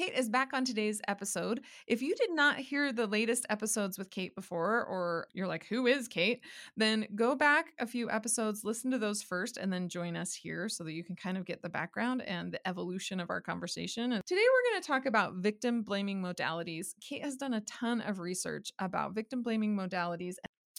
[0.00, 1.60] Kate is back on today's episode.
[1.86, 5.86] If you did not hear the latest episodes with Kate before, or you're like, who
[5.86, 6.40] is Kate?
[6.74, 10.70] Then go back a few episodes, listen to those first, and then join us here
[10.70, 14.12] so that you can kind of get the background and the evolution of our conversation.
[14.12, 16.94] And today we're going to talk about victim blaming modalities.
[17.02, 20.36] Kate has done a ton of research about victim blaming modalities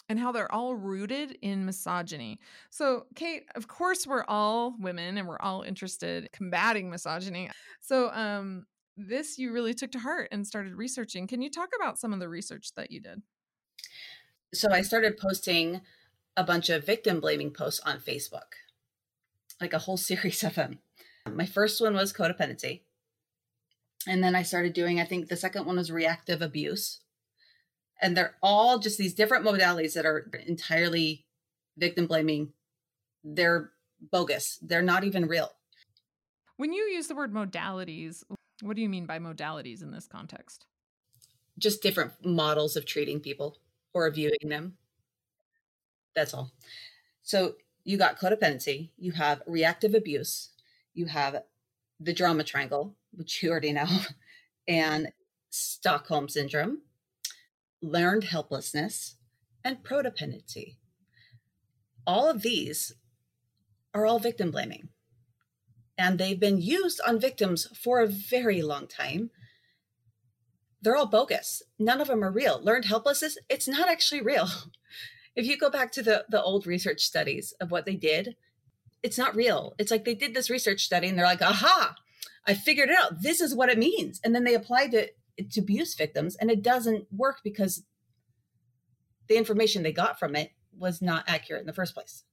[0.10, 2.40] and how they're all rooted in misogyny.
[2.70, 7.50] So, Kate, of course, we're all women and we're all interested in combating misogyny.
[7.80, 8.66] So, um,
[9.08, 11.28] this you really took to heart and started researching.
[11.28, 13.22] Can you talk about some of the research that you did?
[14.54, 15.82] So I started posting
[16.36, 18.54] a bunch of victim blaming posts on Facebook,
[19.60, 20.80] like a whole series of them.
[21.30, 22.82] My first one was codependency.
[24.08, 27.02] And then I started doing, I think the second one was reactive abuse.
[28.02, 31.26] And they're all just these different modalities that are entirely
[31.78, 32.54] victim blaming.
[33.24, 33.72] They're
[34.12, 35.52] bogus, they're not even real.
[36.58, 38.24] When you use the word modalities,
[38.62, 40.66] what do you mean by modalities in this context?
[41.58, 43.58] Just different models of treating people
[43.94, 44.78] or viewing them.
[46.16, 46.52] That's all.
[47.24, 50.50] So you got codependency, you have reactive abuse,
[50.94, 51.44] you have
[52.00, 53.88] the drama triangle, which you already know,
[54.68, 55.12] and
[55.50, 56.82] Stockholm syndrome,
[57.82, 59.16] learned helplessness,
[59.64, 60.78] and prodependency.
[62.08, 62.94] All of these
[63.94, 64.90] are all victim blaming
[65.98, 69.30] and they've been used on victims for a very long time.
[70.82, 71.62] They're all bogus.
[71.78, 72.60] None of them are real.
[72.64, 74.48] Learned helplessness, it's not actually real.
[75.34, 78.36] If you go back to the, the old research studies of what they did,
[79.02, 79.74] it's not real.
[79.78, 81.96] It's like they did this research study and they're like, aha,
[82.46, 83.22] I figured it out.
[83.22, 84.20] This is what it means.
[84.26, 85.18] And then they applied it
[85.52, 87.84] to abuse victims and it doesn't work because
[89.28, 92.26] the information they got from it was not accurate in the first place.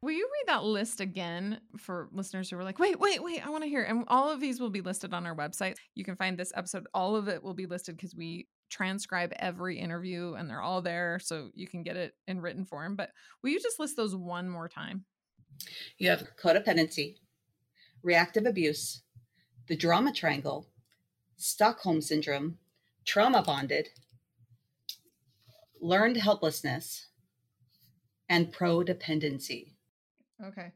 [0.00, 3.50] Will you read that list again for listeners who are like, wait, wait, wait, I
[3.50, 3.82] want to hear?
[3.82, 5.74] And all of these will be listed on our website.
[5.96, 9.76] You can find this episode, all of it will be listed because we transcribe every
[9.76, 12.94] interview and they're all there so you can get it in written form.
[12.94, 13.10] But
[13.42, 15.04] will you just list those one more time?
[15.96, 17.16] You have codependency,
[18.04, 19.02] reactive abuse,
[19.66, 20.68] the drama triangle,
[21.36, 22.58] Stockholm syndrome,
[23.04, 23.88] trauma bonded,
[25.80, 27.08] learned helplessness,
[28.28, 29.72] and prodependency.
[30.44, 30.72] Okay.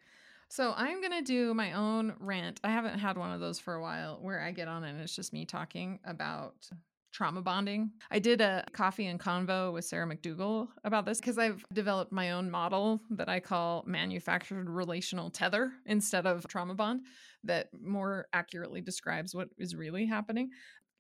[0.49, 2.61] So I'm going to do my own rant.
[2.62, 5.17] I haven't had one of those for a while where I get on and it's
[5.17, 6.69] just me talking about
[7.12, 7.91] trauma bonding.
[8.11, 12.33] I did a coffee and convo with Sarah McDugal about this because I've developed my
[12.33, 17.03] own model that I call manufactured relational tether instead of trauma bond
[17.45, 20.51] that more accurately describes what is really happening.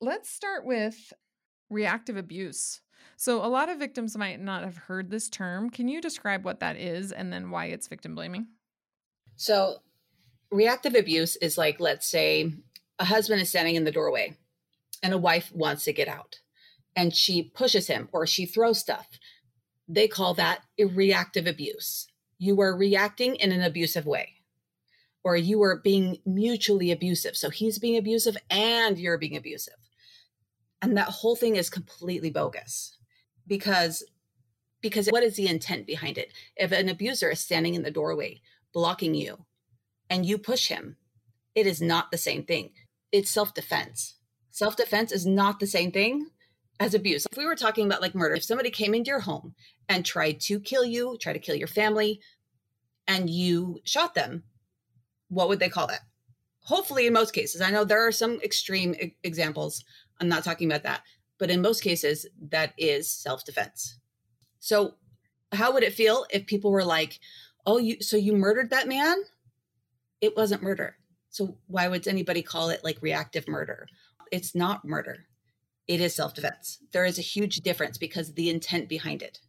[0.00, 1.12] Let's start with
[1.72, 2.80] reactive abuse.
[3.16, 5.70] So, a lot of victims might not have heard this term.
[5.70, 8.48] Can you describe what that is and then why it's victim blaming?
[9.36, 9.76] So,
[10.50, 12.52] reactive abuse is like, let's say,
[12.98, 14.36] a husband is standing in the doorway
[15.02, 16.40] and a wife wants to get out
[16.94, 19.08] and she pushes him or she throws stuff.
[19.88, 22.06] They call that reactive abuse.
[22.38, 24.34] You are reacting in an abusive way
[25.24, 27.36] or you are being mutually abusive.
[27.36, 29.74] So he's being abusive and you're being abusive.
[30.82, 32.98] And that whole thing is completely bogus
[33.46, 34.04] because
[34.82, 36.32] because what is the intent behind it?
[36.56, 38.40] If an abuser is standing in the doorway
[38.74, 39.46] blocking you
[40.10, 40.96] and you push him,
[41.54, 42.72] it is not the same thing.
[43.12, 44.16] It's self-defense.
[44.50, 46.26] Self-defense is not the same thing
[46.80, 47.26] as abuse.
[47.30, 49.54] If we were talking about like murder, if somebody came into your home
[49.88, 52.20] and tried to kill you, try to kill your family,
[53.06, 54.42] and you shot them,
[55.28, 56.00] what would they call that?
[56.64, 59.84] Hopefully, in most cases, I know there are some extreme e- examples.
[60.22, 61.02] I'm not talking about that,
[61.38, 63.98] but in most cases, that is self defense.
[64.60, 64.94] So,
[65.50, 67.18] how would it feel if people were like,
[67.66, 69.24] "Oh, you so you murdered that man?"
[70.20, 70.96] It wasn't murder.
[71.30, 73.88] So why would anybody call it like reactive murder?
[74.30, 75.26] It's not murder.
[75.88, 76.78] It is self defense.
[76.92, 79.40] There is a huge difference because of the intent behind it.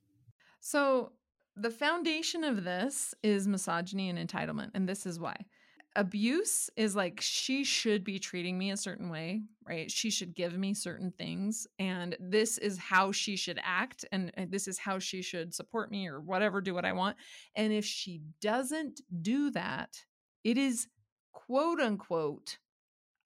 [0.59, 1.11] So,
[1.55, 4.71] the foundation of this is misogyny and entitlement.
[4.73, 5.45] And this is why
[5.95, 9.91] abuse is like she should be treating me a certain way, right?
[9.91, 11.67] She should give me certain things.
[11.79, 14.05] And this is how she should act.
[14.11, 17.17] And, this is how she should support me or whatever, do what I want.
[17.55, 20.03] And if she doesn't do that,
[20.43, 20.87] it is
[21.31, 22.57] quote unquote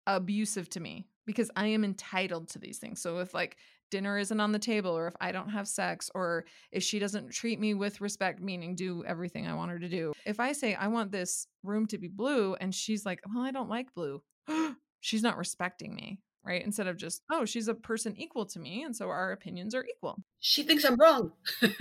[0.06, 3.02] abusive to me because I am entitled to these things.
[3.02, 3.58] So if like
[3.90, 7.32] dinner isn't on the table or if I don't have sex or if she doesn't
[7.32, 10.14] treat me with respect, meaning do everything I want her to do.
[10.26, 13.52] If I say I want this room to be blue and she's like, well, I
[13.52, 14.22] don't like blue,
[15.00, 16.20] she's not respecting me.
[16.46, 16.64] Right.
[16.64, 18.84] Instead of just, oh, she's a person equal to me.
[18.84, 20.24] And so our opinions are equal.
[20.40, 21.34] She thinks I'm wrong.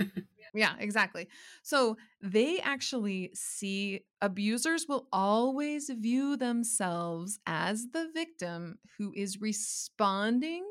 [0.53, 1.27] Yeah, exactly.
[1.61, 10.65] So they actually see abusers will always view themselves as the victim who is responding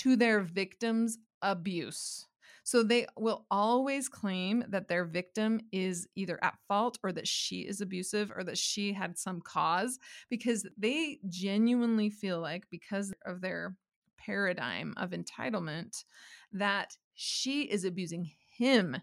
[0.00, 2.26] to their victim's abuse.
[2.62, 7.60] So they will always claim that their victim is either at fault or that she
[7.60, 9.98] is abusive or that she had some cause
[10.28, 13.76] because they genuinely feel like, because of their
[14.18, 16.04] paradigm of entitlement,
[16.52, 18.96] that she is abusing him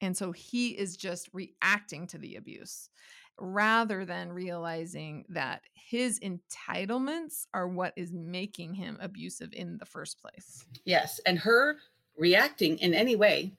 [0.00, 2.90] and so he is just reacting to the abuse
[3.38, 10.20] rather than realizing that his entitlements are what is making him abusive in the first
[10.20, 10.64] place.
[10.84, 11.20] Yes.
[11.26, 11.76] And her
[12.16, 13.52] reacting in any way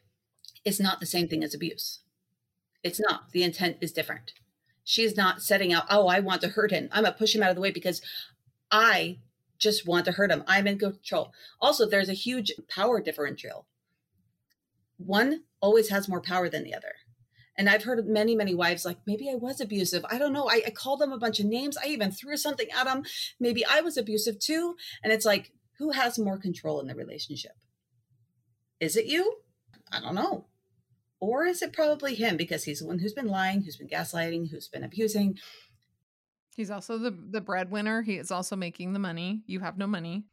[0.63, 1.99] is not the same thing as abuse.
[2.83, 3.31] It's not.
[3.31, 4.33] The intent is different.
[4.83, 6.89] She's not setting out, oh, I want to hurt him.
[6.91, 8.01] I'm going to push him out of the way because
[8.71, 9.19] I
[9.57, 10.43] just want to hurt him.
[10.47, 11.31] I'm in control.
[11.59, 13.67] Also, there's a huge power differential.
[14.97, 16.93] One always has more power than the other.
[17.57, 20.05] And I've heard many, many wives like, maybe I was abusive.
[20.09, 20.49] I don't know.
[20.49, 21.77] I, I called them a bunch of names.
[21.77, 23.03] I even threw something at them.
[23.39, 24.75] Maybe I was abusive too.
[25.03, 27.53] And it's like, who has more control in the relationship?
[28.79, 29.37] Is it you?
[29.91, 30.47] I don't know.
[31.19, 34.51] Or is it probably him because he's the one who's been lying, who's been gaslighting,
[34.51, 35.37] who's been abusing?
[36.55, 38.01] He's also the the breadwinner.
[38.01, 39.43] He is also making the money.
[39.45, 40.25] You have no money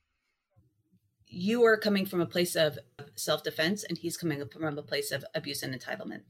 [1.33, 2.79] you are coming from a place of
[3.17, 6.21] self-defense and he's coming from a place of abuse and entitlement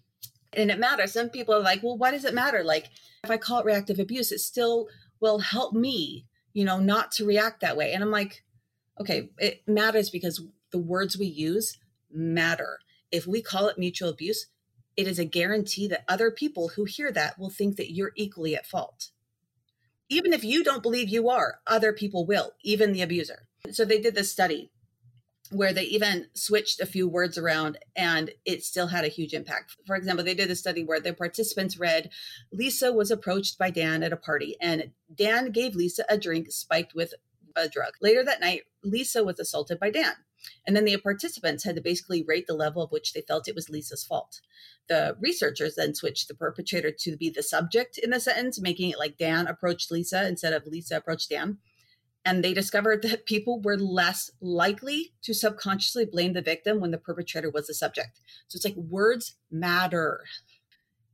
[0.54, 1.12] and it matters.
[1.12, 2.62] Some people are like well why does it matter?
[2.64, 2.90] Like
[3.24, 4.88] if i call it reactive abuse it still
[5.20, 7.92] will help me you know not to react that way.
[7.92, 8.42] And i'm like
[9.00, 11.78] okay it matters because the words we use
[12.10, 12.78] matter.
[13.10, 14.46] If we call it mutual abuse
[14.96, 18.54] it is a guarantee that other people who hear that will think that you're equally
[18.54, 19.10] at fault.
[20.10, 23.46] Even if you don't believe you are other people will even the abuser.
[23.70, 24.71] So they did this study
[25.52, 29.76] where they even switched a few words around and it still had a huge impact.
[29.86, 32.10] For example, they did a study where the participants read
[32.52, 36.94] Lisa was approached by Dan at a party and Dan gave Lisa a drink spiked
[36.94, 37.14] with
[37.54, 37.92] a drug.
[38.00, 40.14] Later that night, Lisa was assaulted by Dan.
[40.66, 43.54] And then the participants had to basically rate the level of which they felt it
[43.54, 44.40] was Lisa's fault.
[44.88, 48.98] The researchers then switched the perpetrator to be the subject in the sentence, making it
[48.98, 51.58] like Dan approached Lisa instead of Lisa approached Dan
[52.24, 56.98] and they discovered that people were less likely to subconsciously blame the victim when the
[56.98, 58.20] perpetrator was the subject.
[58.48, 60.20] So it's like words matter.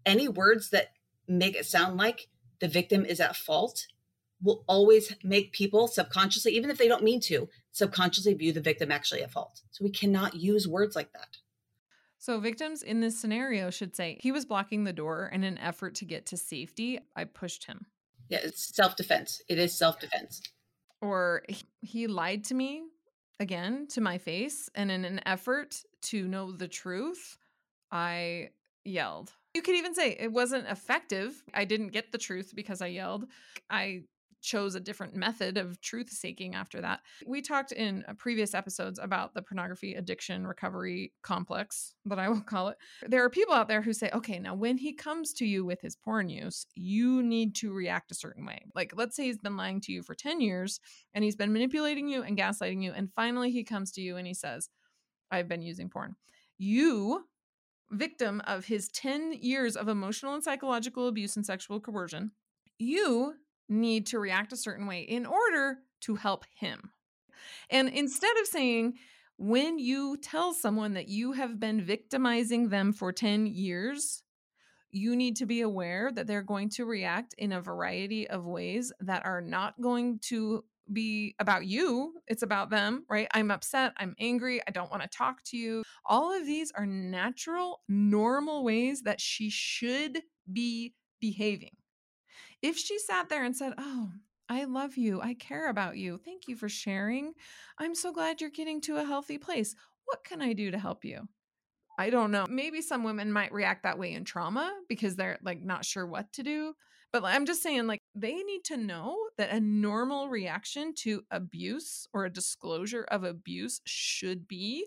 [0.05, 0.93] Any words that
[1.27, 2.29] make it sound like
[2.61, 3.87] the victim is at fault
[4.43, 8.93] will always make people subconsciously, even if they don't mean to, subconsciously view the victim
[8.93, 9.63] actually at fault.
[9.71, 11.39] So we cannot use words like that.
[12.21, 15.95] So, victims in this scenario should say, he was blocking the door in an effort
[15.97, 16.99] to get to safety.
[17.15, 17.87] I pushed him.
[18.29, 19.41] Yeah, it's self defense.
[19.49, 20.43] It is self defense
[21.01, 21.43] or
[21.81, 22.83] he lied to me
[23.41, 27.39] again to my face and in an effort to know the truth
[27.91, 28.51] i
[28.89, 29.33] yelled.
[29.55, 31.43] You could even say it wasn't effective.
[31.55, 33.27] I didn't get the truth because i yelled.
[33.71, 34.03] I
[34.41, 37.01] chose a different method of truth seeking after that.
[37.27, 42.41] We talked in uh, previous episodes about the pornography addiction recovery complex, that I will
[42.47, 42.77] call it.
[43.07, 45.81] There are people out there who say, okay, now when he comes to you with
[45.81, 48.63] his porn use, you need to react a certain way.
[48.75, 50.81] Like, let's say he's been lying to you for 10 years
[51.15, 52.93] and he's been manipulating you and gaslighting you.
[52.93, 54.69] And finally he comes to you and he says,
[55.31, 56.17] I've been using porn.
[56.57, 57.25] You
[57.91, 62.33] victim of his 10 years of emotional and psychological abuse and sexual coercion,
[62.79, 63.35] you
[63.69, 66.91] need to react a certain way in order to help him.
[67.71, 68.95] And instead of saying,
[69.37, 74.23] when you tell someone that you have been victimizing them for 10 years,
[74.91, 78.93] you need to be aware that they're going to react in a variety of ways
[79.01, 82.15] that are not going to be about you.
[82.27, 83.29] It's about them, right?
[83.33, 83.93] I'm upset.
[83.99, 84.61] I'm angry.
[84.67, 85.83] I don't want to talk to you.
[86.07, 91.77] All of these are natural, normal ways that she should be behaving.
[92.63, 94.11] If she sat there and said, Oh,
[94.49, 95.21] I love you.
[95.21, 96.19] I care about you.
[96.25, 97.35] Thank you for sharing.
[97.79, 99.75] I'm so glad you're getting to a healthy place.
[100.07, 101.29] What can I do to help you?
[101.99, 102.47] I don't know.
[102.49, 106.33] Maybe some women might react that way in trauma because they're like not sure what
[106.35, 106.75] to do.
[107.13, 112.07] But I'm just saying, like, they need to know that a normal reaction to abuse
[112.13, 114.85] or a disclosure of abuse should be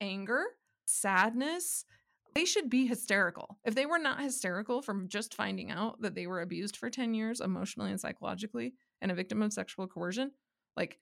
[0.00, 0.44] anger,
[0.84, 1.84] sadness.
[2.34, 3.58] They should be hysterical.
[3.64, 7.14] If they were not hysterical from just finding out that they were abused for 10
[7.14, 10.32] years emotionally and psychologically and a victim of sexual coercion,
[10.76, 10.98] like,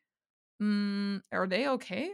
[0.63, 2.11] mm, are they okay?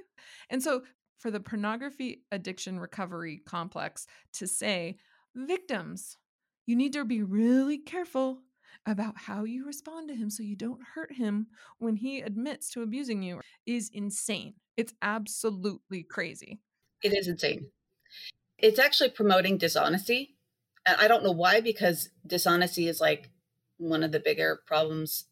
[0.51, 0.83] And so
[1.19, 4.99] for the pornography addiction recovery complex to say,
[5.35, 6.17] victims,
[6.67, 8.43] you need to be really careful
[8.87, 11.49] about how you respond to him so you don't hurt him
[11.79, 14.55] when he admits to abusing you is insane.
[14.77, 16.61] It's absolutely crazy.
[17.03, 17.67] It is insane.
[18.59, 20.37] It's actually promoting dishonesty.
[20.87, 23.31] And I don't know why, because dishonesty is like
[23.77, 25.25] one of the bigger problems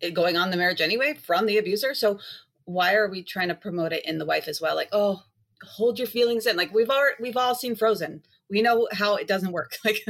[0.00, 1.94] eh, going on in the marriage anyway from the abuser.
[1.94, 2.18] So
[2.64, 4.74] why are we trying to promote it in the wife as well?
[4.74, 5.22] Like, oh,
[5.62, 6.56] hold your feelings in.
[6.56, 8.22] Like we've all we've all seen Frozen.
[8.50, 9.76] We know how it doesn't work.
[9.84, 10.04] Like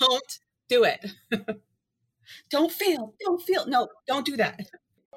[0.00, 0.38] don't
[0.68, 1.12] do it.
[2.50, 3.14] don't feel.
[3.20, 3.66] Don't feel.
[3.66, 4.60] No, don't do that.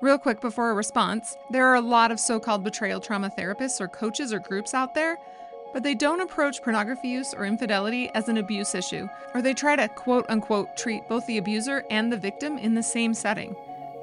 [0.01, 3.81] Real quick before a response, there are a lot of so called betrayal trauma therapists
[3.81, 5.17] or coaches or groups out there,
[5.73, 9.75] but they don't approach pornography use or infidelity as an abuse issue, or they try
[9.75, 13.51] to quote unquote treat both the abuser and the victim in the same setting,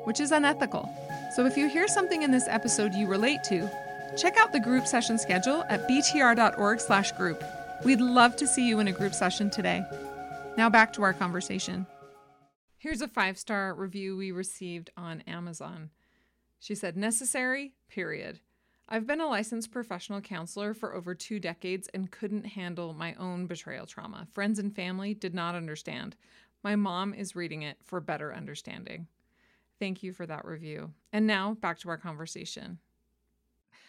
[0.04, 0.88] which is unethical.
[1.34, 3.70] So if you hear something in this episode you relate to,
[4.16, 7.44] Check out the group session schedule at btr.org/group.
[7.84, 9.84] We'd love to see you in a group session today.
[10.56, 11.86] Now back to our conversation.
[12.78, 15.90] Here's a five-star review we received on Amazon.
[16.58, 18.40] She said, "Necessary, period.
[18.88, 23.46] I've been a licensed professional counselor for over 2 decades and couldn't handle my own
[23.46, 24.28] betrayal trauma.
[24.32, 26.14] Friends and family did not understand.
[26.62, 29.08] My mom is reading it for better understanding."
[29.80, 30.94] Thank you for that review.
[31.12, 32.78] And now back to our conversation.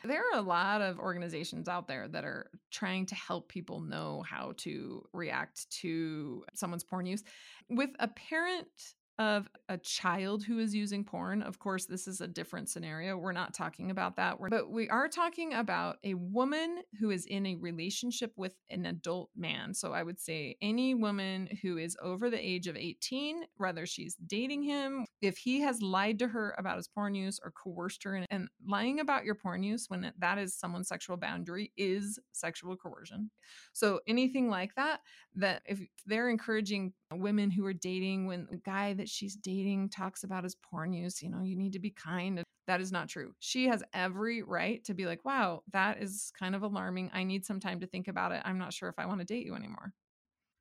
[0.04, 4.24] There are a lot of organizations out there that are trying to help people know
[4.24, 7.24] how to react to someone's porn use.
[7.70, 11.42] With a parent of a child who is using porn.
[11.42, 13.18] Of course, this is a different scenario.
[13.18, 14.38] We're not talking about that.
[14.50, 19.30] But we are talking about a woman who is in a relationship with an adult
[19.36, 19.74] man.
[19.74, 24.16] So I would say any woman who is over the age of 18, whether she's
[24.28, 28.24] dating him, if he has lied to her about his porn use or coerced her,
[28.30, 33.32] and lying about your porn use when that is someone's sexual boundary is sexual coercion.
[33.74, 35.02] So anything like that,
[35.36, 40.24] that if they're encouraging women who are dating when the guy that she's dating talks
[40.24, 42.44] about his porn use, you know, you need to be kind.
[42.68, 43.34] That is not true.
[43.40, 47.12] She has every right to be like, wow, that is kind of alarming.
[47.14, 48.42] I need some time to think about it.
[48.44, 49.94] I'm not sure if I want to date you anymore.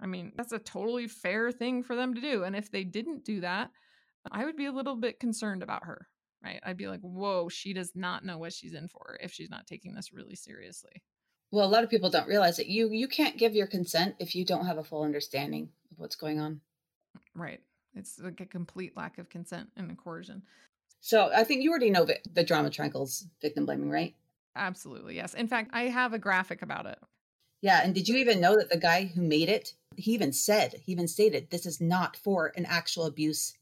[0.00, 2.44] I mean, that's a totally fair thing for them to do.
[2.44, 3.70] And if they didn't do that,
[4.30, 6.06] I would be a little bit concerned about her,
[6.44, 6.60] right?
[6.64, 9.66] I'd be like, whoa, she does not know what she's in for if she's not
[9.66, 11.02] taking this really seriously.
[11.56, 14.34] Well, a lot of people don't realize that you you can't give your consent if
[14.36, 16.60] you don't have a full understanding of what's going on.
[17.34, 17.62] Right.
[17.94, 20.42] It's like a complete lack of consent and coercion.
[21.00, 24.14] So I think you already know that the drama triangles victim blaming, right?
[24.54, 25.32] Absolutely, yes.
[25.32, 26.98] In fact, I have a graphic about it.
[27.62, 30.82] Yeah, and did you even know that the guy who made it, he even said,
[30.84, 33.54] he even stated, this is not for an actual abuse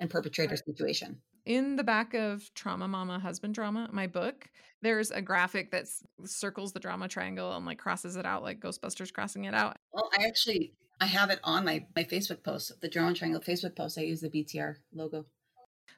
[0.00, 0.64] and perpetrator right.
[0.66, 4.48] situation in the back of Trauma Mama Husband Drama, my book,
[4.82, 5.86] there's a graphic that
[6.24, 9.76] circles the drama triangle and like crosses it out like Ghostbusters crossing it out.
[9.92, 13.76] Well, I actually I have it on my my Facebook post, the drama triangle Facebook
[13.76, 13.98] post.
[13.98, 15.26] I use the BTR logo.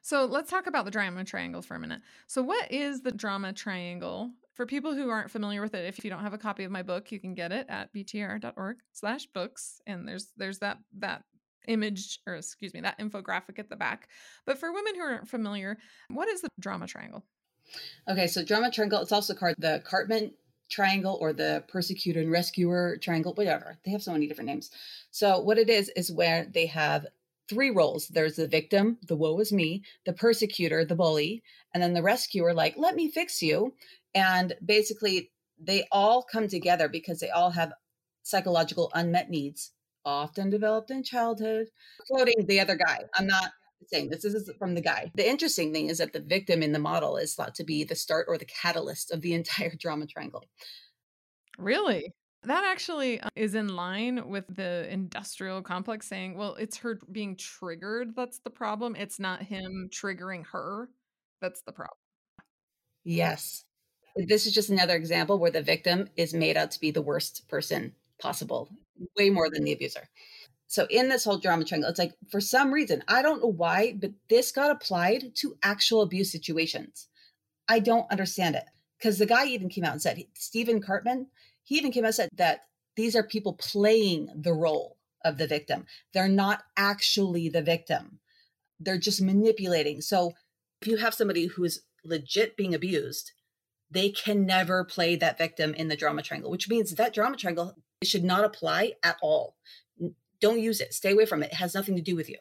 [0.01, 2.01] So let's talk about the drama triangle for a minute.
[2.27, 4.31] So what is the drama triangle?
[4.53, 6.81] For people who aren't familiar with it, if you don't have a copy of my
[6.81, 9.81] book, you can get it at btr.org slash books.
[9.85, 11.23] And there's there's that that
[11.67, 14.09] image or excuse me that infographic at the back.
[14.45, 15.77] But for women who aren't familiar
[16.09, 17.23] what is the drama triangle?
[18.07, 20.31] Okay so drama triangle it's also called the Karpman
[20.69, 23.77] triangle or the persecutor and rescuer triangle whatever.
[23.85, 24.71] They have so many different names.
[25.11, 27.05] So what it is is where they have
[27.47, 28.07] three roles.
[28.07, 31.43] There's the victim the woe is me the persecutor the bully
[31.73, 33.73] and then the rescuer like let me fix you.
[34.13, 37.73] And basically they all come together because they all have
[38.23, 39.71] psychological unmet needs
[40.05, 41.67] often developed in childhood.
[42.09, 43.51] Quoting the other guy, I'm not
[43.87, 45.11] saying this, this is from the guy.
[45.15, 47.95] The interesting thing is that the victim in the model is thought to be the
[47.95, 50.43] start or the catalyst of the entire drama triangle.
[51.57, 52.13] Really?
[52.43, 57.35] That actually uh, is in line with the industrial complex saying, well, it's her being
[57.35, 58.95] triggered that's the problem.
[58.95, 60.89] It's not him triggering her
[61.41, 61.97] that's the problem.
[63.03, 63.65] Yes.
[64.15, 67.47] This is just another example where the victim is made out to be the worst
[67.49, 68.69] person possible,
[69.17, 70.09] way more than the abuser.
[70.67, 73.95] So, in this whole drama triangle, it's like for some reason, I don't know why,
[73.99, 77.07] but this got applied to actual abuse situations.
[77.67, 78.65] I don't understand it
[78.97, 81.27] because the guy even came out and said, Stephen Karpman,
[81.63, 82.61] he even came out and said that
[82.95, 85.85] these are people playing the role of the victim.
[86.13, 88.19] They're not actually the victim,
[88.79, 90.01] they're just manipulating.
[90.01, 90.33] So,
[90.81, 93.31] if you have somebody who is legit being abused,
[93.89, 97.75] they can never play that victim in the drama triangle, which means that drama triangle
[98.05, 99.55] should not apply at all.
[100.41, 100.93] Don't use it.
[100.93, 101.51] Stay away from it.
[101.51, 102.37] It has nothing to do with you.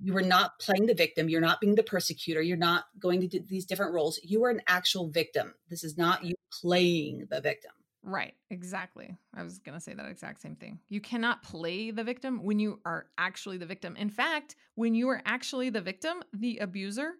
[0.00, 1.28] You are not playing the victim.
[1.28, 2.40] You're not being the persecutor.
[2.40, 4.20] You're not going to do these different roles.
[4.22, 5.54] You are an actual victim.
[5.68, 7.72] This is not you playing the victim.
[8.04, 9.16] Right, exactly.
[9.34, 10.78] I was going to say that exact same thing.
[10.88, 13.96] You cannot play the victim when you are actually the victim.
[13.96, 17.14] In fact, when you are actually the victim, the abuser,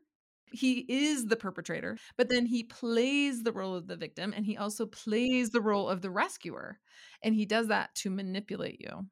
[0.52, 4.56] he is the perpetrator, but then he plays the role of the victim and he
[4.56, 6.78] also plays the role of the rescuer.
[7.22, 9.06] And he does that to manipulate you.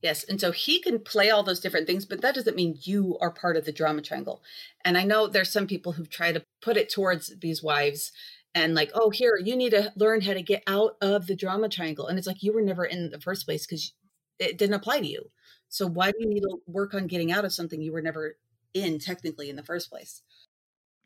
[0.00, 0.22] Yes.
[0.24, 3.32] And so he can play all those different things, but that doesn't mean you are
[3.32, 4.42] part of the drama triangle.
[4.84, 8.12] And I know there's some people who've tried to put it towards these wives
[8.54, 11.68] and like, oh, here, you need to learn how to get out of the drama
[11.68, 12.06] triangle.
[12.06, 13.92] And it's like, you were never in the first place because
[14.38, 15.30] it didn't apply to you.
[15.68, 18.36] So why do you need to work on getting out of something you were never
[18.72, 20.22] in technically in the first place?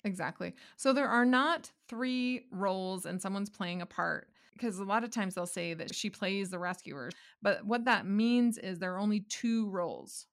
[0.05, 0.55] Exactly.
[0.77, 5.11] So there are not three roles and someone's playing a part because a lot of
[5.11, 7.11] times they'll say that she plays the rescuer.
[7.41, 10.27] But what that means is there are only two roles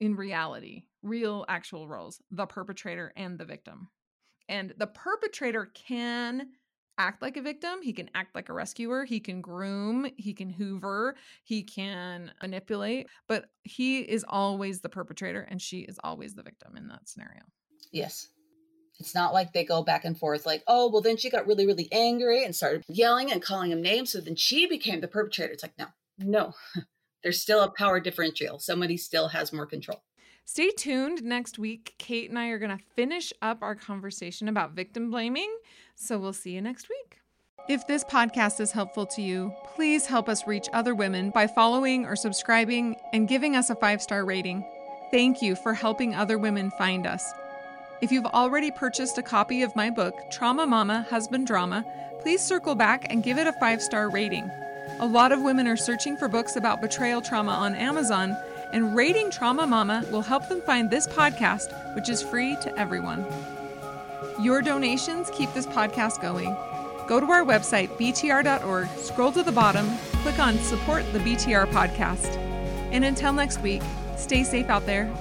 [0.00, 3.88] in reality, real actual roles the perpetrator and the victim.
[4.48, 6.48] And the perpetrator can
[6.98, 10.50] act like a victim, he can act like a rescuer, he can groom, he can
[10.50, 11.14] hoover,
[11.44, 16.76] he can manipulate, but he is always the perpetrator and she is always the victim
[16.76, 17.42] in that scenario.
[17.92, 18.28] Yes.
[19.00, 21.66] It's not like they go back and forth like, oh, well, then she got really,
[21.66, 24.12] really angry and started yelling and calling him names.
[24.12, 25.52] So then she became the perpetrator.
[25.52, 25.86] It's like, no,
[26.18, 26.54] no,
[27.22, 28.58] there's still a power differential.
[28.58, 30.02] Somebody still has more control.
[30.44, 31.22] Stay tuned.
[31.22, 35.50] Next week, Kate and I are going to finish up our conversation about victim blaming.
[35.94, 37.18] So we'll see you next week.
[37.68, 42.04] If this podcast is helpful to you, please help us reach other women by following
[42.04, 44.64] or subscribing and giving us a five star rating.
[45.10, 47.32] Thank you for helping other women find us.
[48.00, 51.84] If you've already purchased a copy of my book, Trauma Mama Husband Drama,
[52.20, 54.50] please circle back and give it a five star rating.
[55.00, 58.34] A lot of women are searching for books about betrayal trauma on Amazon,
[58.72, 63.22] and rating Trauma Mama will help them find this podcast, which is free to everyone.
[64.40, 66.56] Your donations keep this podcast going.
[67.06, 69.86] Go to our website, btr.org, scroll to the bottom,
[70.22, 72.34] click on Support the BTR podcast.
[72.92, 73.82] And until next week,
[74.16, 75.12] stay safe out there